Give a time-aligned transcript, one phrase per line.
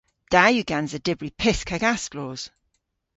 [0.31, 2.41] Da yw gansa dybri pysk hag asklos.